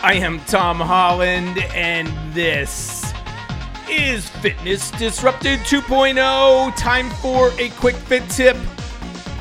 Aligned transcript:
I 0.00 0.14
am 0.14 0.38
Tom 0.44 0.78
Holland, 0.78 1.58
and 1.74 2.06
this 2.32 3.12
is 3.90 4.28
Fitness 4.28 4.92
Disrupted 4.92 5.58
2.0. 5.60 6.76
Time 6.76 7.10
for 7.10 7.50
a 7.58 7.68
quick 7.70 7.96
fit 7.96 8.22
tip. 8.30 8.56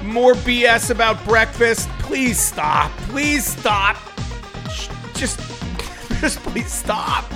More 0.03 0.33
BS 0.33 0.89
about 0.89 1.23
breakfast. 1.25 1.87
Please 1.99 2.39
stop. 2.39 2.91
Please 3.09 3.45
stop. 3.45 3.97
Just, 5.13 5.39
just 6.21 6.39
please 6.39 6.71
stop. 6.71 7.31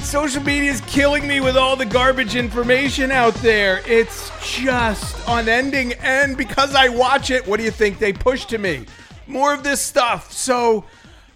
Social 0.00 0.42
media 0.42 0.72
is 0.72 0.82
killing 0.82 1.26
me 1.26 1.40
with 1.40 1.56
all 1.56 1.74
the 1.74 1.86
garbage 1.86 2.36
information 2.36 3.10
out 3.10 3.34
there. 3.36 3.80
It's 3.86 4.30
just 4.46 5.16
unending. 5.26 5.94
And 6.02 6.36
because 6.36 6.74
I 6.74 6.90
watch 6.90 7.30
it, 7.30 7.46
what 7.46 7.56
do 7.56 7.64
you 7.64 7.70
think 7.70 7.98
they 7.98 8.12
push 8.12 8.44
to 8.46 8.58
me? 8.58 8.84
More 9.26 9.54
of 9.54 9.62
this 9.62 9.80
stuff. 9.80 10.30
So, 10.30 10.84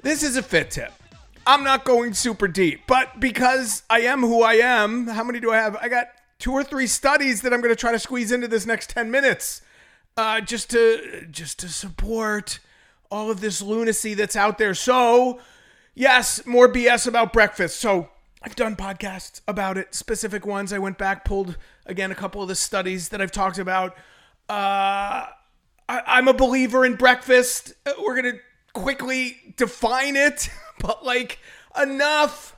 this 0.02 0.22
is 0.22 0.36
a 0.36 0.42
fit 0.42 0.70
tip. 0.72 0.92
I'm 1.46 1.62
not 1.62 1.84
going 1.84 2.12
super 2.12 2.48
deep, 2.48 2.82
but 2.88 3.20
because 3.20 3.84
I 3.88 4.00
am 4.00 4.20
who 4.20 4.42
I 4.42 4.54
am, 4.54 5.06
how 5.06 5.22
many 5.22 5.38
do 5.38 5.52
I 5.52 5.56
have? 5.56 5.76
I 5.76 5.88
got 5.88 6.08
two 6.38 6.52
or 6.52 6.64
three 6.64 6.88
studies 6.88 7.42
that 7.42 7.52
I'm 7.52 7.60
going 7.60 7.72
to 7.72 7.80
try 7.80 7.92
to 7.92 7.98
squeeze 7.98 8.32
into 8.32 8.48
this 8.48 8.66
next 8.66 8.90
10 8.90 9.10
minutes. 9.10 9.62
Uh, 10.16 10.40
just 10.40 10.70
to 10.70 11.26
just 11.30 11.58
to 11.58 11.68
support 11.68 12.58
all 13.10 13.30
of 13.30 13.40
this 13.40 13.60
lunacy 13.60 14.14
that's 14.14 14.34
out 14.34 14.56
there. 14.56 14.72
So, 14.72 15.40
yes, 15.94 16.44
more 16.46 16.72
BS 16.72 17.06
about 17.06 17.34
breakfast. 17.34 17.78
So, 17.78 18.08
I've 18.42 18.56
done 18.56 18.76
podcasts 18.76 19.40
about 19.46 19.76
it, 19.76 19.94
specific 19.94 20.46
ones. 20.46 20.72
I 20.72 20.78
went 20.78 20.98
back, 20.98 21.24
pulled 21.24 21.58
again 21.84 22.10
a 22.10 22.14
couple 22.14 22.42
of 22.42 22.48
the 22.48 22.54
studies 22.54 23.10
that 23.10 23.20
I've 23.20 23.30
talked 23.30 23.58
about. 23.58 23.94
Uh, 24.48 25.26
I, 25.88 26.18
am 26.18 26.28
a 26.28 26.32
believer 26.32 26.86
in 26.86 26.94
breakfast. 26.94 27.74
Uh, 27.84 27.92
we're 28.02 28.16
gonna 28.16 28.38
quickly 28.76 29.54
define 29.56 30.16
it, 30.16 30.50
but 30.80 31.04
like 31.04 31.38
enough. 31.80 32.56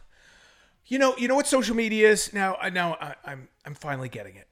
You 0.87 0.99
know, 0.99 1.15
you 1.19 1.29
know 1.29 1.35
what 1.35 1.47
social 1.47 1.77
media 1.77 2.11
is 2.11 2.33
now. 2.33 2.57
Now 2.73 2.97
I, 3.01 3.15
I'm 3.25 3.49
I'm 3.65 3.75
finally 3.75 4.09
getting 4.09 4.37
it. 4.37 4.49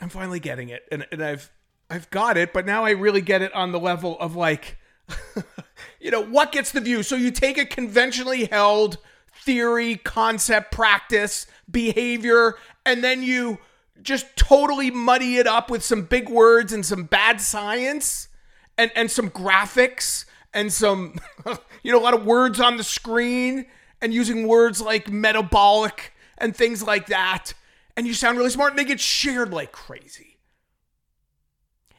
I'm 0.00 0.08
finally 0.08 0.40
getting 0.40 0.68
it, 0.68 0.86
and 0.92 1.06
and 1.10 1.22
I've 1.22 1.50
I've 1.90 2.08
got 2.10 2.36
it, 2.36 2.52
but 2.52 2.64
now 2.64 2.84
I 2.84 2.90
really 2.90 3.20
get 3.20 3.42
it 3.42 3.52
on 3.52 3.72
the 3.72 3.80
level 3.80 4.18
of 4.20 4.36
like, 4.36 4.78
you 6.00 6.10
know, 6.10 6.24
what 6.24 6.52
gets 6.52 6.72
the 6.72 6.80
view. 6.80 7.02
So 7.02 7.16
you 7.16 7.30
take 7.30 7.58
a 7.58 7.66
conventionally 7.66 8.46
held 8.46 8.98
theory, 9.44 9.96
concept, 9.96 10.70
practice, 10.70 11.46
behavior, 11.70 12.54
and 12.86 13.02
then 13.02 13.22
you 13.22 13.58
just 14.00 14.26
totally 14.36 14.90
muddy 14.90 15.36
it 15.36 15.46
up 15.46 15.70
with 15.70 15.82
some 15.82 16.02
big 16.02 16.28
words 16.28 16.72
and 16.72 16.86
some 16.86 17.04
bad 17.04 17.40
science 17.40 18.28
and, 18.78 18.90
and 18.94 19.10
some 19.10 19.30
graphics 19.30 20.24
and 20.54 20.72
some, 20.72 21.16
you 21.82 21.92
know, 21.92 21.98
a 21.98 22.04
lot 22.04 22.14
of 22.14 22.24
words 22.24 22.60
on 22.60 22.76
the 22.76 22.84
screen 22.84 23.66
and 24.00 24.12
using 24.12 24.46
words 24.46 24.80
like 24.80 25.10
metabolic 25.10 26.12
and 26.38 26.54
things 26.54 26.82
like 26.82 27.06
that. 27.06 27.54
And 27.96 28.06
you 28.06 28.14
sound 28.14 28.38
really 28.38 28.50
smart 28.50 28.72
and 28.72 28.78
they 28.78 28.84
get 28.84 29.00
shared 29.00 29.52
like 29.52 29.72
crazy. 29.72 30.38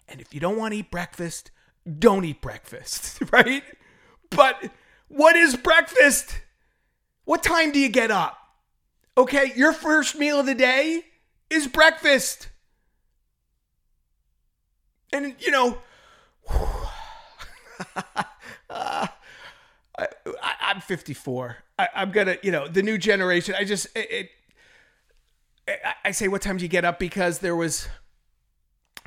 And 0.08 0.20
if 0.22 0.34
you 0.34 0.40
don't 0.40 0.58
want 0.58 0.74
to 0.74 0.80
eat 0.80 0.92
breakfast, 0.92 1.52
don't 2.00 2.26
eat 2.26 2.42
breakfast, 2.42 3.22
right? 3.32 3.64
But 4.30 4.72
what 5.08 5.36
is 5.36 5.56
breakfast? 5.56 6.42
What 7.26 7.42
time 7.42 7.72
do 7.72 7.80
you 7.80 7.90
get 7.90 8.12
up? 8.12 8.38
Okay, 9.18 9.54
your 9.56 9.74
first 9.74 10.18
meal 10.18 10.40
of 10.40 10.46
the 10.46 10.56
day 10.56 11.06
is 11.50 11.68
breakfast. 11.68 12.50
And, 15.12 15.36
you 15.40 15.52
know, 15.52 15.78
uh, 18.74 19.08
I, 19.98 20.72
am 20.72 20.82
54. 20.82 21.58
I, 21.78 21.88
am 21.96 22.12
gonna, 22.12 22.38
you 22.42 22.52
know, 22.52 22.68
the 22.68 22.82
new 22.82 22.98
generation. 22.98 23.56
I 23.58 23.64
just, 23.64 23.88
it, 23.96 24.30
it, 25.68 25.80
I 26.04 26.12
say, 26.12 26.28
what 26.28 26.42
time 26.42 26.58
do 26.58 26.64
you 26.64 26.70
get 26.70 26.86
up? 26.86 27.00
Because 27.00 27.40
there 27.40 27.56
was 27.56 27.88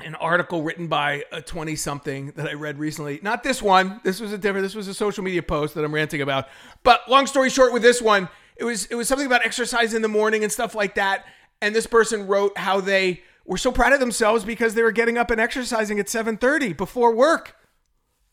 an 0.03 0.15
article 0.15 0.63
written 0.63 0.87
by 0.87 1.23
a 1.31 1.41
20 1.41 1.75
something 1.75 2.31
that 2.35 2.47
I 2.47 2.53
read 2.53 2.77
recently. 2.77 3.19
Not 3.21 3.43
this 3.43 3.61
one. 3.61 3.99
This 4.03 4.19
was 4.19 4.31
a 4.31 4.37
different, 4.37 4.63
this 4.63 4.75
was 4.75 4.87
a 4.87 4.93
social 4.93 5.23
media 5.23 5.43
post 5.43 5.75
that 5.75 5.83
I'm 5.83 5.93
ranting 5.93 6.21
about. 6.21 6.47
But 6.83 7.09
long 7.09 7.27
story 7.27 7.49
short, 7.49 7.73
with 7.73 7.81
this 7.81 8.01
one, 8.01 8.29
it 8.55 8.63
was, 8.63 8.85
it 8.85 8.95
was 8.95 9.07
something 9.07 9.27
about 9.27 9.45
exercise 9.45 9.93
in 9.93 10.01
the 10.01 10.07
morning 10.07 10.43
and 10.43 10.51
stuff 10.51 10.75
like 10.75 10.95
that. 10.95 11.25
And 11.61 11.75
this 11.75 11.87
person 11.87 12.27
wrote 12.27 12.57
how 12.57 12.79
they 12.79 13.23
were 13.45 13.57
so 13.57 13.71
proud 13.71 13.93
of 13.93 13.99
themselves 13.99 14.45
because 14.45 14.75
they 14.75 14.83
were 14.83 14.91
getting 14.91 15.17
up 15.17 15.31
and 15.31 15.41
exercising 15.41 15.99
at 15.99 16.07
7:30 16.07 16.77
before 16.77 17.15
work. 17.15 17.55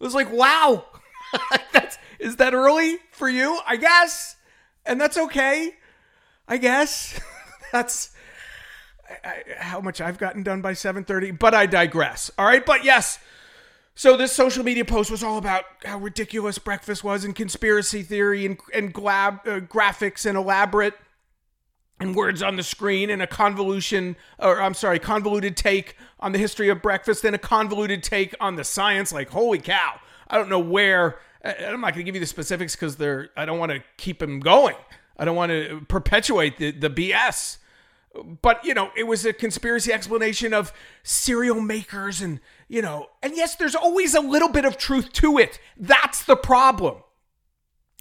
It 0.00 0.04
was 0.04 0.14
like, 0.14 0.30
wow, 0.30 0.84
that's 1.72 1.98
is 2.18 2.36
that 2.36 2.54
early 2.54 2.98
for 3.10 3.28
you? 3.28 3.60
I 3.66 3.76
guess, 3.76 4.36
and 4.86 5.00
that's 5.00 5.18
okay. 5.18 5.74
I 6.48 6.56
guess 6.56 7.20
that's 7.72 8.10
I, 9.24 9.42
how 9.58 9.80
much 9.80 10.00
I've 10.00 10.18
gotten 10.18 10.42
done 10.42 10.60
by 10.60 10.72
7:30. 10.72 11.38
But 11.38 11.54
I 11.54 11.66
digress. 11.66 12.30
All 12.38 12.46
right, 12.46 12.64
but 12.64 12.84
yes. 12.84 13.18
So 13.96 14.16
this 14.16 14.32
social 14.32 14.64
media 14.64 14.84
post 14.84 15.10
was 15.10 15.22
all 15.22 15.38
about 15.38 15.64
how 15.84 15.98
ridiculous 15.98 16.58
breakfast 16.58 17.04
was 17.04 17.24
and 17.24 17.34
conspiracy 17.34 18.02
theory 18.02 18.44
and 18.44 18.58
and 18.72 18.92
glab, 18.92 19.46
uh, 19.46 19.60
graphics 19.60 20.26
and 20.26 20.36
elaborate 20.36 20.94
and 22.00 22.16
words 22.16 22.42
on 22.42 22.56
the 22.56 22.62
screen 22.64 23.08
and 23.08 23.22
a 23.22 23.26
convolution 23.26 24.16
or 24.38 24.60
I'm 24.60 24.74
sorry, 24.74 24.98
convoluted 24.98 25.56
take 25.56 25.96
on 26.18 26.32
the 26.32 26.38
history 26.38 26.68
of 26.68 26.82
breakfast 26.82 27.24
and 27.24 27.36
a 27.36 27.38
convoluted 27.38 28.02
take 28.02 28.34
on 28.40 28.56
the 28.56 28.64
science 28.64 29.12
like 29.12 29.30
holy 29.30 29.58
cow. 29.58 30.00
I 30.28 30.36
don't 30.36 30.48
know 30.48 30.58
where 30.58 31.18
I'm 31.42 31.80
not 31.80 31.94
going 31.94 31.98
to 31.98 32.04
give 32.04 32.14
you 32.14 32.20
the 32.20 32.26
specifics 32.26 32.74
cuz 32.76 32.96
they're 32.96 33.30
I 33.36 33.44
don't 33.44 33.58
want 33.58 33.72
to 33.72 33.82
keep 33.96 34.18
them 34.18 34.40
going. 34.40 34.76
I 35.16 35.24
don't 35.24 35.36
want 35.36 35.50
to 35.50 35.84
perpetuate 35.88 36.58
the 36.58 36.70
the 36.70 36.90
BS. 36.90 37.58
But, 38.42 38.64
you 38.64 38.74
know, 38.74 38.92
it 38.96 39.08
was 39.08 39.26
a 39.26 39.32
conspiracy 39.32 39.92
explanation 39.92 40.54
of 40.54 40.72
cereal 41.02 41.60
makers 41.60 42.20
and, 42.20 42.38
you 42.68 42.80
know, 42.80 43.08
and 43.24 43.36
yes, 43.36 43.56
there's 43.56 43.74
always 43.74 44.14
a 44.14 44.20
little 44.20 44.48
bit 44.48 44.64
of 44.64 44.78
truth 44.78 45.12
to 45.14 45.36
it. 45.36 45.58
That's 45.76 46.22
the 46.22 46.36
problem 46.36 47.02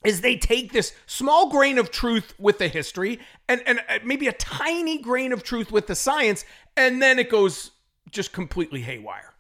is 0.04 0.22
they 0.22 0.36
take 0.36 0.72
this 0.72 0.94
small 1.06 1.50
grain 1.50 1.78
of 1.78 1.90
truth 1.90 2.34
with 2.38 2.58
the 2.58 2.68
history 2.68 3.20
and, 3.48 3.64
and 3.66 3.80
uh, 3.90 4.00
maybe 4.04 4.28
a 4.28 4.34
tiny 4.34 5.02
grain 5.02 5.32
of 5.32 5.44
truth 5.44 5.72
with 5.72 5.88
the 5.88 5.96
science, 5.96 6.44
and 6.76 7.02
then 7.02 7.20
it 7.20 7.30
goes 7.30 7.72
just 8.12 8.34
completely 8.34 8.82
haywire. 8.82 9.34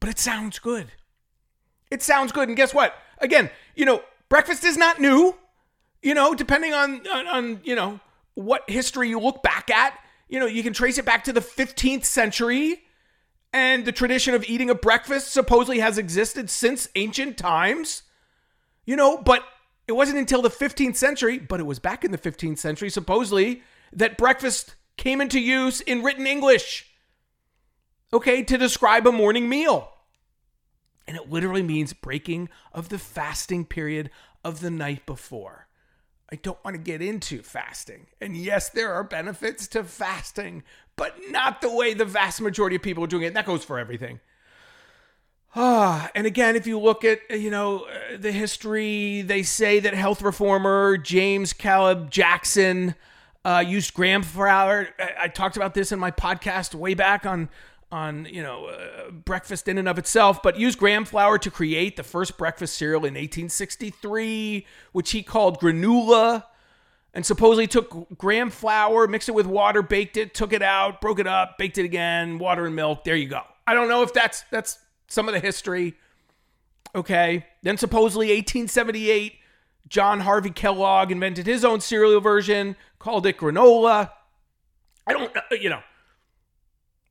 But 0.00 0.10
it 0.10 0.18
sounds 0.18 0.58
good. 0.58 0.92
It 1.94 2.02
sounds 2.02 2.32
good. 2.32 2.48
And 2.48 2.56
guess 2.56 2.74
what? 2.74 2.92
Again, 3.18 3.50
you 3.76 3.84
know, 3.84 4.02
breakfast 4.28 4.64
is 4.64 4.76
not 4.76 5.00
new. 5.00 5.36
You 6.02 6.12
know, 6.12 6.34
depending 6.34 6.74
on, 6.74 7.06
on, 7.06 7.26
on 7.28 7.60
you 7.62 7.76
know, 7.76 8.00
what 8.34 8.68
history 8.68 9.08
you 9.08 9.20
look 9.20 9.44
back 9.44 9.70
at, 9.70 9.96
you 10.28 10.40
know, 10.40 10.46
you 10.46 10.64
can 10.64 10.72
trace 10.72 10.98
it 10.98 11.04
back 11.04 11.22
to 11.24 11.32
the 11.32 11.40
15th 11.40 12.04
century. 12.04 12.82
And 13.52 13.84
the 13.84 13.92
tradition 13.92 14.34
of 14.34 14.42
eating 14.48 14.70
a 14.70 14.74
breakfast 14.74 15.32
supposedly 15.32 15.78
has 15.78 15.96
existed 15.96 16.50
since 16.50 16.88
ancient 16.96 17.38
times. 17.38 18.02
You 18.84 18.96
know, 18.96 19.16
but 19.16 19.44
it 19.86 19.92
wasn't 19.92 20.18
until 20.18 20.42
the 20.42 20.50
15th 20.50 20.96
century, 20.96 21.38
but 21.38 21.60
it 21.60 21.64
was 21.64 21.78
back 21.78 22.04
in 22.04 22.10
the 22.10 22.18
15th 22.18 22.58
century, 22.58 22.90
supposedly, 22.90 23.62
that 23.92 24.18
breakfast 24.18 24.74
came 24.96 25.20
into 25.20 25.38
use 25.38 25.80
in 25.80 26.02
written 26.02 26.26
English. 26.26 26.90
Okay, 28.12 28.42
to 28.42 28.58
describe 28.58 29.06
a 29.06 29.12
morning 29.12 29.48
meal. 29.48 29.93
And 31.06 31.16
it 31.16 31.30
literally 31.30 31.62
means 31.62 31.92
breaking 31.92 32.48
of 32.72 32.88
the 32.88 32.98
fasting 32.98 33.64
period 33.64 34.10
of 34.42 34.60
the 34.60 34.70
night 34.70 35.04
before. 35.06 35.66
I 36.32 36.36
don't 36.36 36.62
want 36.64 36.74
to 36.74 36.82
get 36.82 37.02
into 37.02 37.42
fasting. 37.42 38.06
And 38.20 38.36
yes, 38.36 38.68
there 38.70 38.92
are 38.92 39.04
benefits 39.04 39.66
to 39.68 39.84
fasting, 39.84 40.62
but 40.96 41.16
not 41.28 41.60
the 41.60 41.70
way 41.70 41.94
the 41.94 42.04
vast 42.04 42.40
majority 42.40 42.76
of 42.76 42.82
people 42.82 43.04
are 43.04 43.08
doing 43.08 43.24
it. 43.24 43.28
And 43.28 43.36
that 43.36 43.46
goes 43.46 43.64
for 43.64 43.78
everything. 43.78 44.20
Ah, 45.56 46.10
and 46.16 46.26
again, 46.26 46.56
if 46.56 46.66
you 46.66 46.80
look 46.80 47.04
at 47.04 47.20
you 47.30 47.50
know 47.50 47.84
uh, 47.84 48.16
the 48.18 48.32
history, 48.32 49.22
they 49.22 49.44
say 49.44 49.78
that 49.78 49.94
health 49.94 50.20
reformer 50.20 50.96
James 50.96 51.52
Caleb 51.52 52.10
Jackson 52.10 52.96
uh, 53.44 53.62
used 53.64 53.94
graham 53.94 54.22
flour. 54.22 54.88
I, 54.98 55.12
I, 55.20 55.28
talked 55.28 55.56
about 55.56 55.74
this 55.74 55.92
in 55.92 56.00
my 56.00 56.10
podcast 56.10 56.74
way 56.74 56.94
back 56.94 57.24
on 57.24 57.50
on 57.94 58.26
you 58.30 58.42
know 58.42 58.66
uh, 58.66 59.10
breakfast 59.10 59.68
in 59.68 59.78
and 59.78 59.88
of 59.88 59.98
itself, 59.98 60.42
but 60.42 60.58
used 60.58 60.78
graham 60.78 61.04
flour 61.04 61.38
to 61.38 61.50
create 61.50 61.96
the 61.96 62.02
first 62.02 62.36
breakfast 62.36 62.74
cereal 62.74 63.04
in 63.04 63.14
1863, 63.14 64.66
which 64.92 65.12
he 65.12 65.22
called 65.22 65.60
granola. 65.60 66.44
And 67.16 67.24
supposedly 67.24 67.68
took 67.68 68.18
graham 68.18 68.50
flour, 68.50 69.06
mixed 69.06 69.28
it 69.28 69.36
with 69.36 69.46
water, 69.46 69.82
baked 69.82 70.16
it, 70.16 70.34
took 70.34 70.52
it 70.52 70.62
out, 70.62 71.00
broke 71.00 71.20
it 71.20 71.28
up, 71.28 71.58
baked 71.58 71.78
it 71.78 71.84
again, 71.84 72.40
water 72.40 72.66
and 72.66 72.74
milk. 72.74 73.04
There 73.04 73.14
you 73.14 73.28
go. 73.28 73.42
I 73.68 73.74
don't 73.74 73.86
know 73.86 74.02
if 74.02 74.12
that's 74.12 74.42
that's 74.50 74.80
some 75.06 75.28
of 75.28 75.34
the 75.34 75.38
history. 75.38 75.94
Okay. 76.92 77.46
Then 77.62 77.76
supposedly 77.76 78.26
1878, 78.26 79.34
John 79.86 80.20
Harvey 80.20 80.50
Kellogg 80.50 81.12
invented 81.12 81.46
his 81.46 81.64
own 81.64 81.80
cereal 81.80 82.20
version, 82.20 82.74
called 82.98 83.26
it 83.26 83.38
granola. 83.38 84.10
I 85.06 85.12
don't, 85.12 85.30
you 85.52 85.70
know, 85.70 85.82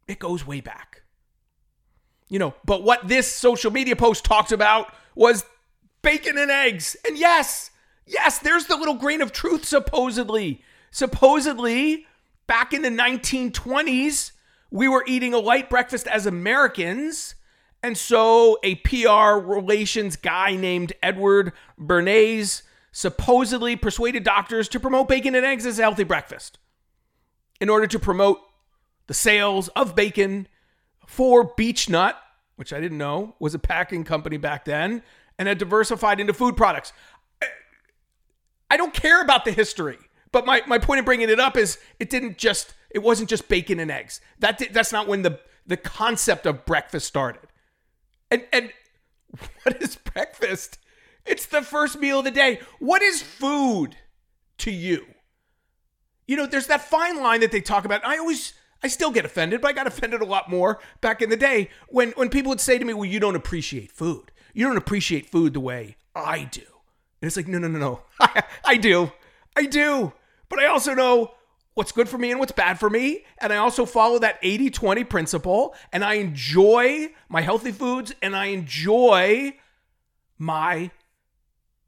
it 0.08 0.20
goes 0.20 0.46
way 0.46 0.62
back. 0.62 1.02
You 2.30 2.40
know, 2.40 2.54
but 2.66 2.84
what 2.84 3.08
this 3.08 3.32
social 3.32 3.72
media 3.72 3.96
post 3.96 4.24
talks 4.24 4.52
about 4.52 4.94
was 5.16 5.46
bacon 6.02 6.38
and 6.38 6.50
eggs. 6.50 6.96
And 7.06 7.18
yes, 7.18 7.70
Yes, 8.06 8.40
there's 8.40 8.66
the 8.66 8.76
little 8.76 8.96
grain 8.96 9.22
of 9.22 9.32
truth, 9.32 9.66
supposedly. 9.66 10.62
Supposedly, 10.92 12.06
back 12.48 12.74
in 12.74 12.82
the 12.82 12.90
1920s, 12.90 14.32
we 14.70 14.88
were 14.88 15.04
eating 15.08 15.34
a 15.34 15.40
light 15.40 15.70
breakfast 15.70 16.08
as 16.08 16.26
Americans. 16.26 17.36
And 17.82 17.98
so 17.98 18.58
a 18.64 18.76
PR 18.76 19.40
relations 19.40 20.16
guy 20.16 20.56
named 20.56 20.94
Edward 21.02 21.54
Bernays 21.80 22.64
supposedly 22.92 23.76
persuaded 23.76 24.24
doctors 24.24 24.68
to 24.70 24.80
promote 24.80 25.08
bacon 25.08 25.34
and 25.34 25.46
eggs 25.46 25.66
as 25.66 25.80
a 25.80 25.82
healthy 25.82 26.04
breakfast 26.04 26.60
in 27.60 27.68
order 27.68 27.88
to 27.88 27.98
promote 27.98 28.40
the 29.08 29.14
sales 29.14 29.68
of 29.70 29.96
bacon 29.96 30.48
for 31.06 31.54
Beech-Nut, 31.56 32.18
which 32.56 32.74
I 32.74 32.80
didn't 32.80 32.98
know 32.98 33.36
was 33.40 33.54
a 33.54 33.60
packing 33.60 34.04
company 34.04 34.38
back 34.38 34.66
then, 34.66 35.04
and 35.38 35.48
had 35.48 35.58
diversified 35.58 36.20
into 36.20 36.34
food 36.34 36.56
products. 36.56 36.94
I 38.70 38.78
don't 38.78 38.94
care 38.94 39.22
about 39.22 39.46
the 39.46 39.52
history, 39.52 40.00
but 40.32 40.46
my, 40.46 40.62
my 40.66 40.80
point 40.80 41.00
in 41.00 41.06
bringing 41.06 41.30
it 41.30 41.40
up 41.40 41.58
is 41.58 41.78
it 42.00 42.10
didn't 42.10 42.38
just 42.38 42.74
it 42.94 43.00
wasn't 43.00 43.30
just 43.30 43.50
bacon 43.50 43.80
and 43.80 43.92
eggs. 43.92 44.22
That 44.40 44.62
that's 44.72 44.92
not 44.92 45.08
when 45.08 45.24
the 45.24 45.40
the 45.66 45.78
concept 45.78 46.46
of 46.46 46.66
breakfast 46.66 47.08
started. 47.08 47.48
And 48.32 48.46
and 48.54 48.72
what 49.64 49.82
is 49.82 49.96
breakfast? 49.96 50.78
It's 51.26 51.46
the 51.46 51.62
first 51.62 52.00
meal 52.00 52.20
of 52.20 52.26
the 52.26 52.32
day. 52.32 52.60
What 52.80 53.02
is 53.02 53.22
food 53.22 53.96
to 54.60 54.72
you? 54.72 55.06
You 56.28 56.38
know, 56.38 56.46
there's 56.46 56.68
that 56.68 56.82
fine 56.82 57.22
line 57.22 57.42
that 57.42 57.52
they 57.52 57.62
talk 57.62 57.86
about. 57.86 58.06
I 58.06 58.18
always 58.18 58.54
I 58.84 58.88
still 58.88 59.12
get 59.12 59.26
offended, 59.26 59.62
but 59.62 59.70
I 59.70 59.74
got 59.74 59.88
offended 59.88 60.22
a 60.22 60.26
lot 60.26 60.50
more 60.50 60.80
back 61.02 61.22
in 61.22 61.30
the 61.30 61.38
day 61.38 61.70
when 61.88 62.12
when 62.12 62.30
people 62.30 62.50
would 62.50 62.60
say 62.60 62.78
to 62.78 62.86
me, 62.86 62.94
"Well, 62.94 63.06
you 63.06 63.20
don't 63.20 63.36
appreciate 63.36 63.92
food. 63.92 64.32
You 64.54 64.68
don't 64.68 64.78
appreciate 64.78 65.30
food 65.30 65.54
the 65.54 65.60
way 65.60 65.96
I 66.14 66.44
do." 66.46 66.62
And 67.22 67.28
it's 67.28 67.38
like, 67.38 67.48
"No, 67.48 67.58
no, 67.58 67.68
no, 67.68 67.80
no. 67.80 68.02
I, 68.20 68.44
I 68.66 68.78
do. 68.78 69.12
I 69.56 69.66
do. 69.66 70.14
But 70.50 70.60
I 70.60 70.68
also 70.68 70.94
know 70.94 71.32
what's 71.74 71.92
good 71.92 72.08
for 72.08 72.18
me 72.18 72.32
and 72.32 72.40
what's 72.40 72.52
bad 72.52 72.80
for 72.80 72.90
me. 72.90 73.26
And 73.40 73.52
I 73.52 73.58
also 73.58 73.86
follow 73.86 74.20
that 74.20 74.38
80 74.42 74.70
20 74.70 75.04
principle. 75.06 75.76
And 75.92 76.04
I 76.04 76.16
enjoy 76.16 77.10
my 77.30 77.42
healthy 77.42 77.72
foods 77.72 78.14
and 78.22 78.36
I 78.36 78.48
enjoy 78.48 79.58
my 80.38 80.92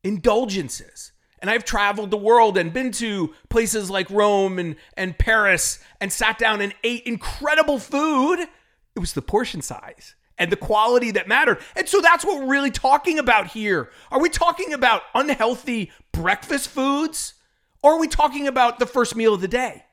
indulgences. 0.03 1.11
And 1.39 1.49
I've 1.49 1.65
traveled 1.65 2.11
the 2.11 2.17
world 2.17 2.57
and 2.57 2.73
been 2.73 2.91
to 2.93 3.33
places 3.49 3.89
like 3.89 4.09
Rome 4.09 4.57
and, 4.57 4.75
and 4.97 5.17
Paris 5.17 5.79
and 6.01 6.11
sat 6.11 6.37
down 6.37 6.61
and 6.61 6.73
ate 6.83 7.03
incredible 7.03 7.77
food. 7.77 8.39
It 8.39 8.99
was 8.99 9.13
the 9.13 9.21
portion 9.21 9.61
size 9.61 10.15
and 10.37 10.51
the 10.51 10.57
quality 10.57 11.11
that 11.11 11.27
mattered. 11.27 11.59
And 11.75 11.87
so 11.87 12.01
that's 12.01 12.25
what 12.25 12.39
we're 12.39 12.51
really 12.51 12.71
talking 12.71 13.19
about 13.19 13.47
here. 13.47 13.89
Are 14.11 14.19
we 14.19 14.29
talking 14.29 14.73
about 14.73 15.01
unhealthy 15.13 15.91
breakfast 16.11 16.69
foods? 16.69 17.33
Or 17.81 17.93
are 17.93 17.99
we 17.99 18.07
talking 18.07 18.47
about 18.47 18.79
the 18.79 18.85
first 18.85 19.15
meal 19.15 19.33
of 19.33 19.41
the 19.41 19.47
day? 19.47 19.85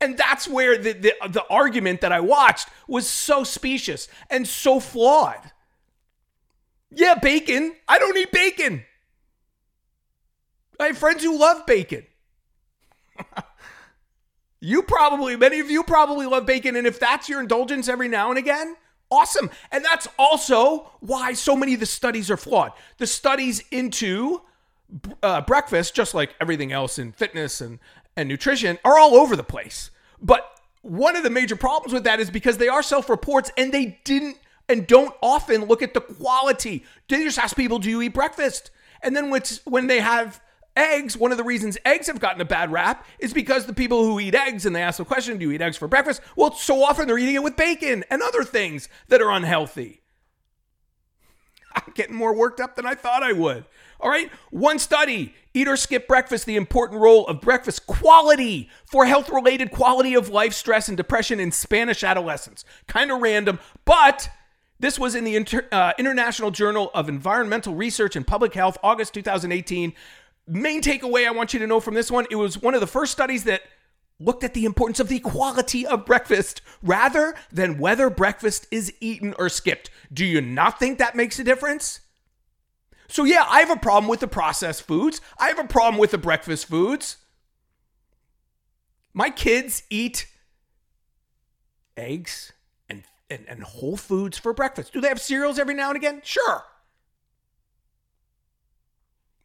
And 0.00 0.16
that's 0.16 0.46
where 0.46 0.78
the, 0.78 0.92
the, 0.92 1.14
the 1.28 1.44
argument 1.50 2.02
that 2.02 2.12
I 2.12 2.20
watched 2.20 2.68
was 2.86 3.08
so 3.08 3.42
specious 3.42 4.06
and 4.30 4.46
so 4.46 4.78
flawed. 4.78 5.50
Yeah, 6.90 7.16
bacon. 7.16 7.74
I 7.88 7.98
don't 7.98 8.16
eat 8.16 8.30
bacon. 8.30 8.84
I 10.78 10.88
have 10.88 10.98
friends 10.98 11.22
who 11.22 11.38
love 11.38 11.66
bacon. 11.66 12.06
you 14.60 14.82
probably, 14.82 15.36
many 15.36 15.60
of 15.60 15.70
you 15.70 15.82
probably 15.82 16.26
love 16.26 16.46
bacon. 16.46 16.76
And 16.76 16.86
if 16.86 17.00
that's 17.00 17.28
your 17.28 17.40
indulgence 17.40 17.88
every 17.88 18.08
now 18.08 18.30
and 18.30 18.38
again, 18.38 18.76
awesome. 19.10 19.50
And 19.72 19.84
that's 19.84 20.08
also 20.18 20.90
why 21.00 21.32
so 21.32 21.56
many 21.56 21.74
of 21.74 21.80
the 21.80 21.86
studies 21.86 22.30
are 22.30 22.36
flawed. 22.36 22.72
The 22.98 23.06
studies 23.06 23.62
into 23.70 24.42
uh, 25.22 25.40
breakfast, 25.42 25.94
just 25.94 26.14
like 26.14 26.34
everything 26.40 26.72
else 26.72 26.98
in 26.98 27.12
fitness 27.12 27.60
and, 27.60 27.78
and 28.16 28.28
nutrition, 28.28 28.78
are 28.84 28.98
all 28.98 29.14
over 29.14 29.36
the 29.36 29.44
place. 29.44 29.90
But 30.20 30.44
one 30.82 31.16
of 31.16 31.22
the 31.22 31.30
major 31.30 31.56
problems 31.56 31.92
with 31.92 32.04
that 32.04 32.20
is 32.20 32.30
because 32.30 32.58
they 32.58 32.68
are 32.68 32.82
self 32.82 33.08
reports 33.08 33.50
and 33.56 33.72
they 33.72 34.00
didn't 34.04 34.38
and 34.68 34.86
don't 34.86 35.14
often 35.22 35.64
look 35.64 35.82
at 35.82 35.94
the 35.94 36.00
quality. 36.00 36.84
They 37.08 37.24
just 37.24 37.38
ask 37.38 37.56
people, 37.56 37.78
do 37.78 37.90
you 37.90 38.02
eat 38.02 38.14
breakfast? 38.14 38.70
And 39.02 39.16
then 39.16 39.32
when 39.64 39.86
they 39.86 40.00
have 40.00 40.40
eggs, 40.78 41.16
one 41.16 41.32
of 41.32 41.38
the 41.38 41.44
reasons 41.44 41.76
eggs 41.84 42.06
have 42.06 42.20
gotten 42.20 42.40
a 42.40 42.44
bad 42.44 42.72
rap 42.72 43.06
is 43.18 43.32
because 43.32 43.66
the 43.66 43.74
people 43.74 44.04
who 44.04 44.20
eat 44.20 44.34
eggs 44.34 44.64
and 44.64 44.74
they 44.74 44.82
ask 44.82 44.98
the 44.98 45.04
question, 45.04 45.38
do 45.38 45.46
you 45.46 45.52
eat 45.52 45.60
eggs 45.60 45.76
for 45.76 45.88
breakfast? 45.88 46.20
Well, 46.36 46.54
so 46.54 46.82
often 46.82 47.06
they're 47.06 47.18
eating 47.18 47.34
it 47.34 47.42
with 47.42 47.56
bacon 47.56 48.04
and 48.10 48.22
other 48.22 48.44
things 48.44 48.88
that 49.08 49.20
are 49.20 49.30
unhealthy. 49.30 50.02
I'm 51.74 51.92
getting 51.94 52.16
more 52.16 52.34
worked 52.34 52.60
up 52.60 52.76
than 52.76 52.86
I 52.86 52.94
thought 52.94 53.22
I 53.22 53.32
would. 53.32 53.64
All 54.00 54.08
right. 54.08 54.30
One 54.50 54.78
study 54.78 55.34
eat 55.54 55.68
or 55.68 55.76
skip 55.76 56.06
breakfast, 56.06 56.46
the 56.46 56.56
important 56.56 57.00
role 57.00 57.26
of 57.26 57.40
breakfast 57.40 57.86
quality 57.86 58.70
for 58.84 59.06
health 59.06 59.28
related 59.28 59.70
quality 59.70 60.14
of 60.14 60.28
life, 60.28 60.54
stress, 60.54 60.88
and 60.88 60.96
depression 60.96 61.40
in 61.40 61.50
Spanish 61.50 62.04
adolescents. 62.04 62.64
Kind 62.86 63.10
of 63.10 63.20
random, 63.20 63.58
but 63.84 64.28
this 64.80 64.98
was 64.98 65.14
in 65.14 65.24
the 65.24 65.34
Inter- 65.34 65.66
uh, 65.72 65.92
International 65.98 66.50
Journal 66.52 66.90
of 66.94 67.08
Environmental 67.08 67.74
Research 67.74 68.14
and 68.14 68.24
Public 68.26 68.54
Health, 68.54 68.78
August 68.82 69.14
2018. 69.14 69.92
Main 70.48 70.80
takeaway 70.80 71.26
I 71.26 71.30
want 71.30 71.52
you 71.52 71.60
to 71.60 71.66
know 71.66 71.80
from 71.80 71.94
this 71.94 72.10
one 72.10 72.26
it 72.30 72.36
was 72.36 72.60
one 72.60 72.74
of 72.74 72.80
the 72.80 72.86
first 72.86 73.12
studies 73.12 73.44
that 73.44 73.62
looked 74.20 74.42
at 74.42 74.54
the 74.54 74.64
importance 74.64 74.98
of 74.98 75.08
the 75.08 75.20
quality 75.20 75.86
of 75.86 76.04
breakfast 76.04 76.60
rather 76.82 77.34
than 77.52 77.78
whether 77.78 78.10
breakfast 78.10 78.66
is 78.70 78.92
eaten 79.00 79.34
or 79.38 79.48
skipped. 79.48 79.90
Do 80.12 80.24
you 80.24 80.40
not 80.40 80.78
think 80.78 80.98
that 80.98 81.14
makes 81.14 81.38
a 81.38 81.44
difference? 81.44 82.00
So, 83.08 83.24
yeah, 83.24 83.46
I 83.48 83.60
have 83.60 83.70
a 83.70 83.76
problem 83.76 84.08
with 84.08 84.20
the 84.20 84.28
processed 84.28 84.82
foods. 84.82 85.20
I 85.38 85.48
have 85.48 85.58
a 85.58 85.64
problem 85.64 85.98
with 85.98 86.10
the 86.10 86.18
breakfast 86.18 86.66
foods. 86.66 87.16
My 89.14 89.30
kids 89.30 89.82
eat 89.88 90.26
eggs 91.96 92.52
and, 92.88 93.04
and, 93.30 93.44
and 93.48 93.62
whole 93.62 93.96
foods 93.96 94.36
for 94.36 94.52
breakfast. 94.52 94.92
Do 94.92 95.00
they 95.00 95.08
have 95.08 95.20
cereals 95.20 95.58
every 95.58 95.74
now 95.74 95.88
and 95.88 95.96
again? 95.96 96.20
Sure. 96.22 96.64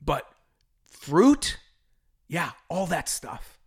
But 0.03 0.27
fruit, 0.93 1.57
yeah, 2.27 2.51
all 2.69 2.85
that 2.87 3.09
stuff. 3.09 3.59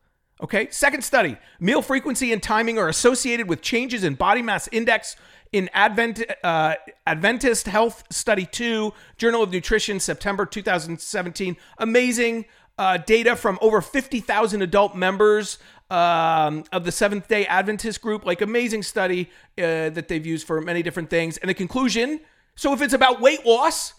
Okay, 0.42 0.68
second 0.70 1.02
study 1.02 1.36
meal 1.60 1.80
frequency 1.80 2.32
and 2.32 2.42
timing 2.42 2.78
are 2.78 2.88
associated 2.88 3.48
with 3.48 3.62
changes 3.62 4.04
in 4.04 4.14
body 4.14 4.42
mass 4.42 4.68
index 4.70 5.16
in 5.52 5.70
Advent, 5.72 6.22
uh, 6.42 6.74
Adventist 7.06 7.66
Health 7.66 8.04
Study 8.10 8.44
2, 8.44 8.92
Journal 9.16 9.42
of 9.42 9.52
Nutrition, 9.52 10.00
September 10.00 10.44
2017. 10.44 11.56
Amazing 11.78 12.44
uh, 12.78 12.98
data 12.98 13.36
from 13.36 13.58
over 13.62 13.80
50,000 13.80 14.60
adult 14.60 14.94
members 14.94 15.58
um, 15.88 16.64
of 16.72 16.84
the 16.84 16.92
Seventh 16.92 17.28
day 17.28 17.46
Adventist 17.46 18.02
group. 18.02 18.26
Like, 18.26 18.42
amazing 18.42 18.82
study 18.82 19.30
uh, 19.56 19.88
that 19.90 20.08
they've 20.08 20.26
used 20.26 20.46
for 20.46 20.60
many 20.60 20.82
different 20.82 21.08
things. 21.08 21.38
And 21.38 21.48
the 21.48 21.54
conclusion 21.54 22.20
so, 22.56 22.72
if 22.72 22.80
it's 22.80 22.94
about 22.94 23.20
weight 23.20 23.44
loss, 23.44 23.92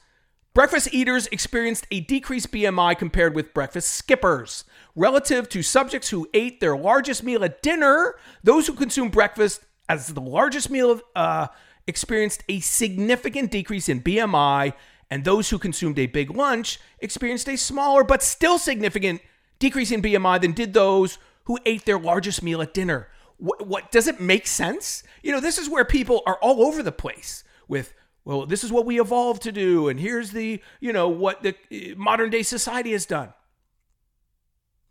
breakfast 0.57 0.91
eaters 0.91 1.27
experienced 1.27 1.85
a 1.91 1.99
decreased 1.99 2.51
BMI 2.51 2.97
compared 2.97 3.35
with 3.35 3.53
breakfast 3.53 3.89
skippers. 3.89 4.63
Relative 4.95 5.47
to 5.49 5.61
subjects 5.61 6.09
who 6.09 6.27
ate 6.33 6.59
their 6.59 6.75
largest 6.75 7.21
meal 7.23 7.43
at 7.43 7.61
dinner, 7.61 8.15
those 8.43 8.65
who 8.65 8.73
consumed 8.73 9.11
breakfast 9.11 9.61
as 9.87 10.07
the 10.07 10.19
largest 10.19 10.71
meal 10.71 10.99
uh, 11.15 11.45
experienced 11.85 12.43
a 12.49 12.59
significant 12.59 13.51
decrease 13.51 13.87
in 13.87 14.01
BMI, 14.01 14.73
and 15.11 15.23
those 15.23 15.51
who 15.51 15.59
consumed 15.59 15.99
a 15.99 16.07
big 16.07 16.35
lunch 16.35 16.79
experienced 16.97 17.47
a 17.47 17.55
smaller 17.55 18.03
but 18.03 18.23
still 18.23 18.57
significant 18.57 19.21
decrease 19.59 19.91
in 19.91 20.01
BMI 20.01 20.41
than 20.41 20.53
did 20.53 20.73
those 20.73 21.19
who 21.43 21.59
ate 21.67 21.85
their 21.85 21.99
largest 21.99 22.41
meal 22.41 22.63
at 22.63 22.73
dinner. 22.73 23.09
What, 23.37 23.67
what 23.67 23.91
does 23.91 24.07
it 24.07 24.19
make 24.19 24.47
sense? 24.47 25.03
You 25.21 25.33
know, 25.33 25.39
this 25.39 25.59
is 25.59 25.69
where 25.69 25.85
people 25.85 26.23
are 26.25 26.39
all 26.41 26.65
over 26.65 26.81
the 26.81 26.91
place 26.91 27.43
with 27.67 27.93
well, 28.27 28.45
this 28.45 28.65
is 28.65 28.73
what 28.73 28.85
we 28.85 28.99
evolved 28.99 29.43
to 29.43 29.53
do, 29.53 29.87
and 29.87 29.97
here's 29.97 30.31
the, 30.31 30.61
you 30.81 30.91
know, 30.91 31.07
what 31.07 31.43
the 31.43 31.55
uh, 31.71 31.95
modern 31.95 32.29
day 32.29 32.43
society 32.43 32.91
has 32.91 33.05
done. 33.05 33.31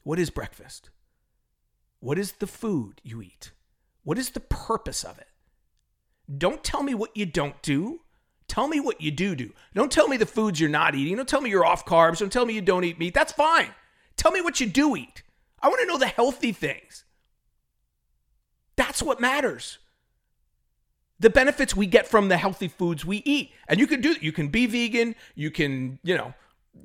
What 0.05 0.19
is 0.19 0.31
breakfast? 0.31 0.89
What 2.01 2.19
is 2.19 2.33
the 2.33 2.47
food 2.47 3.03
you 3.05 3.21
eat? 3.21 3.51
What 4.05 4.17
is 4.17 4.31
the 4.31 4.41
purpose 4.41 5.05
of 5.05 5.19
it? 5.19 5.29
Don't 6.39 6.65
tell 6.65 6.83
me 6.83 6.95
what 6.95 7.15
you 7.15 7.27
don't 7.27 7.61
do. 7.61 8.01
Tell 8.49 8.69
me 8.69 8.81
what 8.81 9.03
you 9.03 9.11
do 9.11 9.37
do. 9.37 9.53
Don't 9.75 9.93
tell 9.93 10.09
me 10.09 10.17
the 10.17 10.25
foods 10.25 10.59
you're 10.59 10.71
not 10.71 10.95
eating. 10.95 11.17
Don't 11.17 11.29
tell 11.29 11.43
me 11.43 11.51
you're 11.51 11.67
off 11.67 11.85
carbs. 11.85 12.21
Don't 12.21 12.33
tell 12.33 12.47
me 12.47 12.55
you 12.55 12.63
don't 12.63 12.85
eat 12.85 12.99
meat. 12.99 13.13
That's 13.13 13.33
fine. 13.35 13.69
Tell 14.17 14.33
me 14.33 14.41
what 14.41 14.61
you 14.61 14.67
do 14.67 14.97
eat. 14.97 15.23
I 15.61 15.69
want 15.69 15.83
to 15.83 15.87
know 15.87 15.99
the 15.99 16.07
healthy 16.07 16.53
things. 16.53 17.05
That's 18.77 19.03
what 19.03 19.21
matters. 19.21 19.77
The 21.19 21.31
benefits 21.31 21.75
we 21.75 21.87
get 21.87 22.07
from 22.07 22.29
the 22.29 22.37
healthy 22.37 22.69
foods 22.69 23.05
we 23.05 23.23
eat. 23.25 23.53
And 23.69 23.81
you 23.81 23.87
can 23.87 24.01
do 24.01 24.15
you 24.21 24.33
can 24.33 24.49
be 24.49 24.67
vegan, 24.67 25.15
you 25.35 25.51
can, 25.51 25.99
you 26.03 26.17
know, 26.17 26.35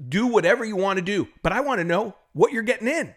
do 0.08 0.28
whatever 0.28 0.64
you 0.64 0.76
want 0.76 0.98
to 0.98 1.04
do, 1.04 1.28
but 1.44 1.52
I 1.52 1.60
want 1.62 1.80
to 1.80 1.84
know 1.84 2.16
what 2.34 2.54
you're 2.54 2.64
getting 2.64 2.88
in. 2.88 3.14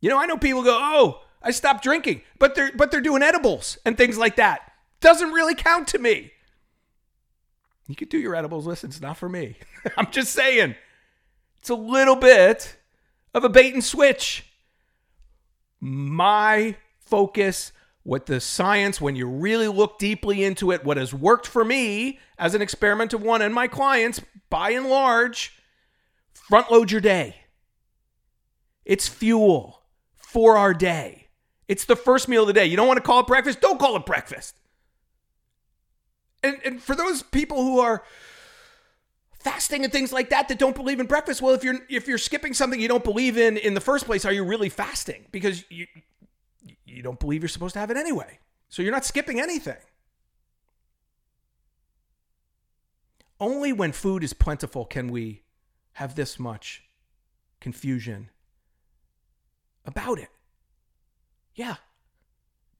You 0.00 0.10
know, 0.10 0.18
I 0.18 0.26
know 0.26 0.36
people 0.36 0.64
go, 0.64 0.76
"Oh, 0.80 1.22
I 1.42 1.50
stopped 1.50 1.84
drinking, 1.84 2.22
but 2.38 2.54
they're 2.54 2.72
but 2.72 2.90
they're 2.90 3.00
doing 3.00 3.22
edibles 3.22 3.78
and 3.84 3.96
things 3.96 4.18
like 4.18 4.36
that. 4.36 4.72
Doesn't 5.00 5.32
really 5.32 5.54
count 5.54 5.88
to 5.88 5.98
me. 5.98 6.32
You 7.88 7.96
could 7.96 8.08
do 8.08 8.18
your 8.18 8.34
edibles. 8.34 8.66
Listen, 8.66 8.90
it's 8.90 9.00
not 9.00 9.16
for 9.16 9.28
me. 9.28 9.56
I'm 9.96 10.10
just 10.10 10.32
saying. 10.32 10.76
It's 11.58 11.70
a 11.70 11.74
little 11.74 12.16
bit 12.16 12.76
of 13.34 13.44
a 13.44 13.48
bait 13.48 13.74
and 13.74 13.84
switch. 13.84 14.46
My 15.80 16.76
focus, 16.98 17.72
what 18.04 18.26
the 18.26 18.40
science, 18.40 19.00
when 19.00 19.14
you 19.14 19.26
really 19.26 19.68
look 19.68 19.98
deeply 19.98 20.42
into 20.42 20.72
it, 20.72 20.84
what 20.84 20.96
has 20.96 21.14
worked 21.14 21.46
for 21.46 21.64
me 21.64 22.18
as 22.38 22.54
an 22.54 22.62
experiment 22.62 23.14
of 23.14 23.22
one 23.22 23.42
and 23.42 23.54
my 23.54 23.68
clients, 23.68 24.20
by 24.50 24.70
and 24.70 24.86
large, 24.86 25.56
front 26.32 26.70
load 26.70 26.90
your 26.90 27.00
day. 27.00 27.36
It's 28.84 29.08
fuel 29.08 29.82
for 30.16 30.56
our 30.56 30.74
day. 30.74 31.28
It's 31.68 31.84
the 31.84 31.96
first 31.96 32.28
meal 32.28 32.42
of 32.42 32.48
the 32.48 32.52
day. 32.52 32.66
You 32.66 32.76
don't 32.76 32.88
want 32.88 32.98
to 32.98 33.02
call 33.02 33.20
it 33.20 33.26
breakfast? 33.26 33.60
Don't 33.60 33.78
call 33.78 33.96
it 33.96 34.04
breakfast. 34.04 34.56
And, 36.42 36.58
and 36.64 36.82
for 36.82 36.96
those 36.96 37.22
people 37.22 37.62
who 37.62 37.78
are 37.78 38.02
fasting 39.38 39.84
and 39.84 39.92
things 39.92 40.12
like 40.12 40.30
that 40.30 40.48
that 40.48 40.58
don't 40.58 40.76
believe 40.76 41.00
in 41.00 41.06
breakfast 41.06 41.42
well 41.42 41.52
if 41.52 41.64
you're 41.64 41.80
if 41.88 42.06
you're 42.06 42.16
skipping 42.16 42.54
something 42.54 42.78
you 42.78 42.86
don't 42.86 43.02
believe 43.02 43.36
in 43.36 43.56
in 43.56 43.74
the 43.74 43.80
first 43.80 44.06
place 44.06 44.24
are 44.24 44.32
you 44.32 44.44
really 44.44 44.68
fasting 44.68 45.26
because 45.32 45.64
you 45.68 45.84
you 46.92 47.02
don't 47.02 47.20
believe 47.20 47.42
you're 47.42 47.48
supposed 47.48 47.74
to 47.74 47.80
have 47.80 47.90
it 47.90 47.96
anyway 47.96 48.38
so 48.68 48.82
you're 48.82 48.92
not 48.92 49.04
skipping 49.04 49.40
anything 49.40 49.76
only 53.40 53.72
when 53.72 53.92
food 53.92 54.22
is 54.22 54.32
plentiful 54.32 54.84
can 54.84 55.08
we 55.08 55.42
have 55.94 56.14
this 56.14 56.38
much 56.38 56.84
confusion 57.60 58.30
about 59.84 60.18
it 60.18 60.30
yeah 61.54 61.76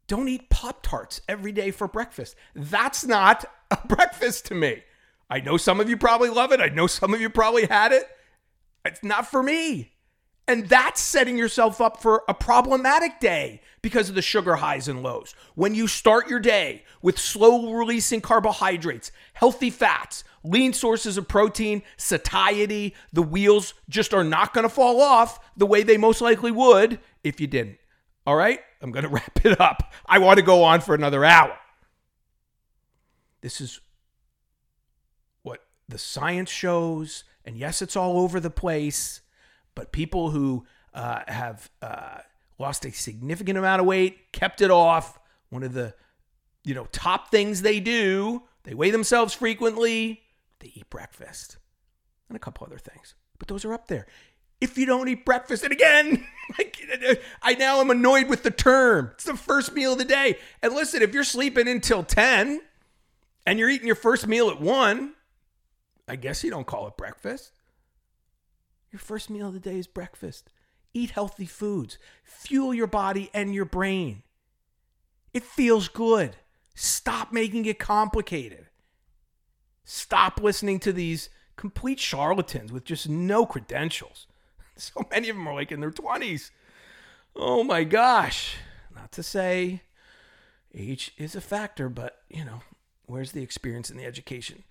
don't 0.07 0.29
eat 0.29 0.51
pop 0.51 0.83
tarts 0.83 1.21
every 1.29 1.53
day 1.53 1.71
for 1.71 1.89
breakfast 1.89 2.35
that's 2.55 3.05
not 3.05 3.45
a 3.71 3.79
breakfast 3.87 4.47
to 4.47 4.55
me 4.55 4.83
I 5.33 5.41
know 5.41 5.57
some 5.57 5.81
of 5.81 5.89
you 5.89 5.97
probably 5.97 6.29
love 6.29 6.53
it. 6.53 6.61
I 6.61 6.69
know 6.69 6.87
some 6.87 7.15
of 7.15 7.21
you 7.23 7.31
probably 7.31 7.65
had 7.65 7.91
it. 7.91 8.05
It's 8.85 9.03
not 9.03 9.27
for 9.27 9.43
me. 9.43 9.93
And 10.49 10.69
that's 10.69 11.01
setting 11.01 11.39
yourself 11.39 11.81
up 11.81 12.03
for 12.03 12.25
a 12.29 12.35
problematic 12.35 13.21
day 13.21 13.61
because 13.81 14.09
of 14.09 14.15
the 14.15 14.23
sugar 14.23 14.57
highs 14.57 14.89
and 14.89 15.03
lows. 15.03 15.35
When 15.55 15.75
you 15.75 15.87
start 15.87 16.29
your 16.29 16.41
day 16.41 16.83
with 17.01 17.19
slow 17.19 17.73
releasing 17.73 18.21
carbohydrates, 18.21 19.13
healthy 19.35 19.71
fats, 19.71 20.25
lean 20.43 20.73
sources 20.73 21.17
of 21.17 21.29
protein, 21.29 21.83
satiety, 21.97 22.95
the 23.13 23.23
wheels 23.23 23.75
just 23.89 24.13
are 24.13 24.25
not 24.25 24.53
going 24.53 24.65
to 24.65 24.69
fall 24.69 25.01
off 25.01 25.39
the 25.57 25.67
way 25.67 25.85
they 25.85 25.97
most 25.97 26.21
likely 26.21 26.51
would 26.51 26.99
if 27.23 27.41
you 27.41 27.47
didn't. 27.47 27.79
All 28.27 28.37
right? 28.37 28.61
I'm 28.81 28.91
going 28.91 29.05
to 29.09 29.11
wrap 29.11 29.45
it 29.45 29.61
up. 29.61 29.93
I 30.07 30.19
want 30.19 30.39
to 30.39 30.45
go 30.45 30.65
on 30.65 30.81
for 30.81 30.95
another 30.95 31.25
hour. 31.25 31.57
This 33.43 33.61
is 33.61 33.81
what 35.43 35.61
the 35.89 35.99
science 35.99 36.51
shows, 36.51 37.25
and 37.45 37.57
yes, 37.57 37.83
it's 37.83 37.97
all 37.97 38.19
over 38.21 38.39
the 38.39 38.51
place, 38.51 39.21
but 39.75 39.93
people 39.93 40.31
who 40.31 40.65
uh, 40.95 41.21
have 41.27 41.71
uh, 41.81 42.19
lost 42.59 42.85
a 42.85 42.93
significant 42.93 43.59
amount 43.59 43.81
of 43.81 43.87
weight, 43.87 44.33
kept 44.33 44.61
it 44.61 44.71
off, 44.71 45.19
one 45.51 45.63
of 45.63 45.73
the 45.73 45.95
you 46.65 46.75
know 46.75 46.87
top 46.93 47.31
things 47.31 47.63
they 47.63 47.81
do, 47.81 48.43
they 48.65 48.75
weigh 48.75 48.91
themselves 48.91 49.35
frequently, 49.35 50.23
they 50.61 50.73
eat 50.75 50.89
breakfast, 50.91 51.59
and 52.29 52.37
a 52.37 52.41
couple 52.41 52.67
other 52.67 52.79
things, 52.79 53.15
but 53.39 53.49
those 53.49 53.65
are 53.65 53.73
up 53.73 53.89
there. 53.89 54.07
If 54.61 54.79
you 54.79 54.87
don't 54.87 55.09
eat 55.09 55.25
breakfast, 55.25 55.65
and 55.65 55.73
again, 55.73 56.25
like, 56.59 56.79
I 57.43 57.55
now 57.55 57.81
am 57.81 57.91
annoyed 57.91 58.29
with 58.29 58.45
the 58.45 58.51
term. 58.53 59.11
It's 59.15 59.25
the 59.25 59.37
first 59.37 59.75
meal 59.75 59.93
of 59.93 59.99
the 59.99 60.05
day. 60.05 60.39
And 60.63 60.73
listen, 60.73 61.03
if 61.03 61.13
you're 61.13 61.25
sleeping 61.25 61.67
until 61.67 62.05
10 62.05 62.61
and 63.45 63.59
you're 63.59 63.69
eating 63.69 63.89
your 63.89 63.97
first 63.97 64.29
meal 64.29 64.51
at 64.51 64.61
1, 64.61 65.15
I 66.07 66.15
guess 66.15 66.45
you 66.45 66.51
don't 66.51 66.67
call 66.67 66.87
it 66.87 66.97
breakfast. 66.97 67.51
Your 68.93 69.01
first 69.01 69.31
meal 69.31 69.49
of 69.49 69.55
the 69.55 69.61
day 69.61 69.79
is 69.79 69.87
breakfast. 69.87 70.51
Eat 70.95 71.11
healthy 71.11 71.47
foods, 71.47 71.97
fuel 72.23 72.75
your 72.75 72.87
body 72.87 73.31
and 73.33 73.55
your 73.55 73.65
brain. 73.65 74.23
It 75.33 75.43
feels 75.43 75.89
good. 75.89 76.37
Stop 76.75 77.33
making 77.33 77.65
it 77.65 77.79
complicated. 77.79 78.67
Stop 79.85 80.41
listening 80.41 80.79
to 80.81 80.93
these 80.93 81.31
complete 81.57 81.99
charlatans 81.99 82.71
with 82.71 82.85
just 82.85 83.09
no 83.09 83.47
credentials. 83.47 84.27
So 84.75 85.07
many 85.11 85.29
of 85.29 85.37
them 85.37 85.47
are 85.47 85.55
like 85.55 85.71
in 85.71 85.81
their 85.81 85.91
20s. 85.91 86.51
Oh 87.37 87.63
my 87.63 87.85
gosh. 87.85 88.57
Not 88.95 89.13
to 89.13 89.23
say 89.23 89.83
age 90.75 91.13
is 91.19 91.37
a 91.37 91.43
factor, 91.43 91.91
but 91.91 92.23
you 92.31 92.43
know, 92.43 92.63
where's 93.05 93.33
the 93.33 93.43
experience 93.43 93.91
and 93.91 94.01
the 94.01 94.07
education? 94.07 94.65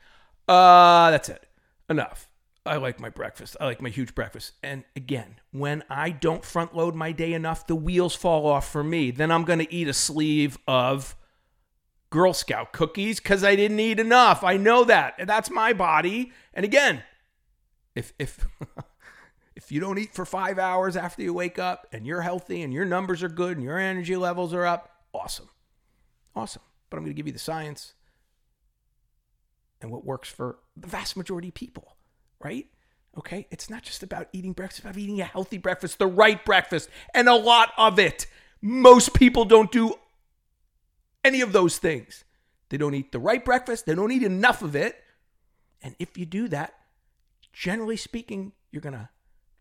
Uh, 0.48 1.12
that's 1.12 1.30
it. 1.30 1.46
Enough. 1.88 2.31
I 2.66 2.78
like 2.78 3.00
my 3.00 3.10
breakfast. 3.10 3.58
I 3.60 3.66
like 3.66 3.82
my 3.82 3.90
huge 3.90 4.14
breakfast. 4.14 4.54
And 4.62 4.84
again, 4.96 5.40
when 5.52 5.84
I 5.90 6.12
don't 6.12 6.46
front 6.46 6.76
load 6.76 6.94
my 6.94 7.12
day 7.12 7.34
enough, 7.34 7.66
the 7.66 7.76
wheels 7.76 8.16
fall 8.16 8.46
off 8.46 8.72
for 8.72 8.84
me. 8.84 9.10
Then 9.10 9.32
I'm 9.32 9.44
going 9.44 9.60
to 9.60 9.74
eat 9.74 9.88
a 9.88 9.94
sleeve 9.94 10.60
of 10.68 11.16
Girl 12.12 12.34
Scout 12.34 12.72
cookies 12.72 13.20
because 13.20 13.44
I 13.44 13.56
didn't 13.56 13.80
eat 13.80 14.00
enough. 14.00 14.44
I 14.44 14.58
know 14.58 14.84
that. 14.84 15.16
And 15.18 15.28
that's 15.28 15.50
my 15.50 15.74
body. 15.74 16.32
And 16.54 16.64
again, 16.64 17.04
if 17.96 18.14
if 18.20 18.46
if 19.56 19.72
you 19.72 19.80
don't 19.80 19.98
eat 19.98 20.14
for 20.14 20.26
5 20.26 20.60
hours 20.60 20.96
after 20.96 21.24
you 21.24 21.34
wake 21.34 21.58
up 21.58 21.88
and 21.92 22.06
you're 22.06 22.22
healthy 22.22 22.62
and 22.62 22.72
your 22.72 22.86
numbers 22.86 23.24
are 23.24 23.30
good 23.30 23.58
and 23.58 23.66
your 23.66 23.80
energy 23.80 24.16
levels 24.18 24.54
are 24.54 24.66
up, 24.66 24.92
awesome. 25.14 25.50
Awesome. 26.36 26.62
But 26.90 26.98
I'm 26.98 27.04
going 27.04 27.16
to 27.16 27.18
give 27.18 27.28
you 27.28 27.34
the 27.34 27.40
science 27.40 27.94
and 29.82 29.90
what 29.90 30.06
works 30.06 30.30
for 30.30 30.60
the 30.78 30.88
vast 30.88 31.18
majority 31.18 31.48
of 31.48 31.54
people, 31.56 31.96
right? 32.44 32.68
Okay, 33.18 33.48
it's 33.52 33.70
not 33.70 33.84
just 33.84 34.04
about 34.04 34.28
eating 34.32 34.54
breakfast, 34.54 34.80
it's 34.80 34.86
about 34.86 34.98
eating 34.98 35.20
a 35.20 35.26
healthy 35.26 35.58
breakfast, 35.58 36.00
the 36.00 36.08
right 36.08 36.44
breakfast, 36.46 36.90
and 37.14 37.28
a 37.28 37.36
lot 37.36 37.74
of 37.78 38.00
it. 38.00 38.26
Most 38.62 39.14
people 39.14 39.44
don't 39.44 39.72
do 39.72 39.96
any 41.24 41.42
of 41.42 41.52
those 41.52 41.78
things. 41.78 42.24
They 42.70 42.78
don't 42.78 42.96
eat 42.96 43.12
the 43.12 43.20
right 43.20 43.44
breakfast, 43.44 43.86
they 43.86 43.96
don't 43.96 44.12
eat 44.12 44.24
enough 44.24 44.62
of 44.62 44.76
it. 44.76 45.04
And 45.82 45.96
if 46.00 46.18
you 46.18 46.26
do 46.26 46.48
that, 46.50 46.74
generally 47.52 47.98
speaking, 47.98 48.54
you're 48.72 48.82
going 48.82 48.94
to 48.94 49.10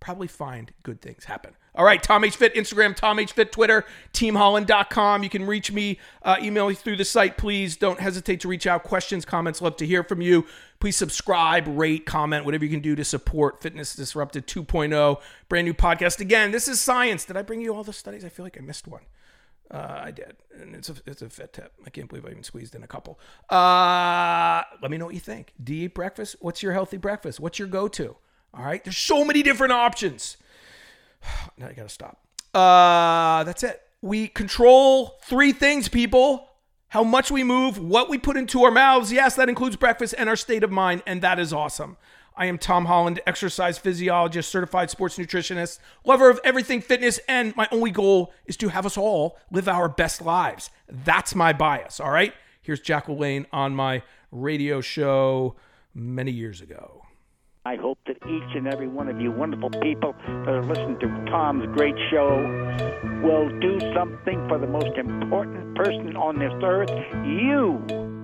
probably 0.00 0.26
find 0.26 0.72
good 0.82 1.00
things 1.00 1.24
happen. 1.24 1.54
All 1.74 1.84
right, 1.84 2.02
Tom 2.02 2.24
H. 2.24 2.36
Fit, 2.36 2.54
Instagram, 2.54 2.96
Tom 2.96 3.18
H. 3.18 3.32
Fit, 3.32 3.52
Twitter, 3.52 3.84
teamholland.com. 4.12 5.22
You 5.22 5.28
can 5.30 5.46
reach 5.46 5.70
me, 5.70 6.00
uh, 6.22 6.36
email 6.42 6.68
me 6.68 6.74
through 6.74 6.96
the 6.96 7.04
site. 7.04 7.36
Please 7.36 7.76
don't 7.76 8.00
hesitate 8.00 8.40
to 8.40 8.48
reach 8.48 8.66
out. 8.66 8.82
Questions, 8.82 9.24
comments, 9.24 9.62
love 9.62 9.76
to 9.76 9.86
hear 9.86 10.02
from 10.02 10.20
you. 10.20 10.46
Please 10.80 10.96
subscribe, 10.96 11.64
rate, 11.68 12.06
comment, 12.06 12.44
whatever 12.44 12.64
you 12.64 12.70
can 12.70 12.80
do 12.80 12.96
to 12.96 13.04
support 13.04 13.62
Fitness 13.62 13.94
Disrupted 13.94 14.46
2.0, 14.46 15.20
brand 15.48 15.66
new 15.66 15.74
podcast. 15.74 16.20
Again, 16.20 16.50
this 16.50 16.66
is 16.66 16.80
science. 16.80 17.24
Did 17.24 17.36
I 17.36 17.42
bring 17.42 17.60
you 17.60 17.74
all 17.74 17.84
the 17.84 17.92
studies? 17.92 18.24
I 18.24 18.30
feel 18.30 18.44
like 18.44 18.58
I 18.58 18.62
missed 18.62 18.88
one. 18.88 19.02
Uh, 19.70 20.00
I 20.02 20.10
did, 20.10 20.36
and 20.58 20.74
it's 20.74 20.88
a 20.88 20.96
it's 21.06 21.22
a 21.22 21.30
fit 21.30 21.52
tip. 21.52 21.72
I 21.86 21.90
can't 21.90 22.08
believe 22.08 22.26
I 22.26 22.30
even 22.30 22.42
squeezed 22.42 22.74
in 22.74 22.82
a 22.82 22.88
couple. 22.88 23.20
Uh, 23.48 24.62
let 24.82 24.90
me 24.90 24.98
know 24.98 25.04
what 25.04 25.14
you 25.14 25.20
think. 25.20 25.52
Do 25.62 25.72
you 25.72 25.84
eat 25.84 25.94
breakfast? 25.94 26.34
What's 26.40 26.60
your 26.60 26.72
healthy 26.72 26.96
breakfast? 26.96 27.38
What's 27.38 27.60
your 27.60 27.68
go 27.68 27.86
to? 27.86 28.16
All 28.54 28.64
right. 28.64 28.82
There's 28.82 28.96
so 28.96 29.24
many 29.24 29.42
different 29.42 29.72
options. 29.72 30.36
now 31.58 31.68
I 31.68 31.72
got 31.72 31.84
to 31.84 31.88
stop. 31.88 32.18
Uh, 32.54 33.44
that's 33.44 33.62
it. 33.62 33.82
We 34.02 34.28
control 34.28 35.18
three 35.22 35.52
things, 35.52 35.88
people 35.88 36.48
how 36.90 37.04
much 37.04 37.30
we 37.30 37.44
move, 37.44 37.78
what 37.78 38.08
we 38.10 38.18
put 38.18 38.36
into 38.36 38.64
our 38.64 38.70
mouths. 38.70 39.12
Yes, 39.12 39.36
that 39.36 39.48
includes 39.48 39.76
breakfast 39.76 40.14
and 40.18 40.28
our 40.28 40.36
state 40.36 40.64
of 40.64 40.70
mind. 40.72 41.02
And 41.06 41.22
that 41.22 41.38
is 41.38 41.52
awesome. 41.52 41.96
I 42.36 42.46
am 42.46 42.58
Tom 42.58 42.86
Holland, 42.86 43.20
exercise 43.26 43.78
physiologist, 43.78 44.50
certified 44.50 44.90
sports 44.90 45.16
nutritionist, 45.16 45.78
lover 46.04 46.28
of 46.28 46.40
everything 46.42 46.80
fitness, 46.80 47.20
and 47.28 47.54
my 47.54 47.68
only 47.70 47.90
goal 47.90 48.32
is 48.46 48.56
to 48.58 48.68
have 48.68 48.86
us 48.86 48.96
all 48.96 49.36
live 49.52 49.68
our 49.68 49.88
best 49.88 50.22
lives. 50.22 50.70
That's 50.88 51.34
my 51.34 51.52
bias, 51.52 52.00
all 52.00 52.10
right? 52.10 52.32
Here's 52.62 52.80
Jack 52.80 53.06
LaLanne 53.06 53.46
on 53.52 53.74
my 53.74 54.02
radio 54.32 54.80
show 54.80 55.54
many 55.94 56.30
years 56.30 56.60
ago. 56.60 57.02
I 57.66 57.76
hope 57.76 57.98
that 58.06 58.16
each 58.26 58.56
and 58.56 58.66
every 58.66 58.88
one 58.88 59.08
of 59.08 59.20
you 59.20 59.30
wonderful 59.30 59.68
people 59.82 60.14
that 60.26 60.48
are 60.48 60.64
listening 60.64 60.98
to 61.00 61.30
Tom's 61.30 61.66
great 61.76 61.94
show 62.10 62.40
will 63.22 63.50
do 63.60 63.78
something 63.94 64.48
for 64.48 64.58
the 64.58 64.66
most 64.66 64.96
important 64.96 65.76
person 65.76 66.16
on 66.16 66.38
this 66.38 66.52
earth, 66.62 66.90
you. 67.26 68.19